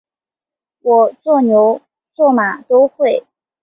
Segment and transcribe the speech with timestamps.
[0.81, 1.79] 我做牛
[2.15, 3.23] 做马都会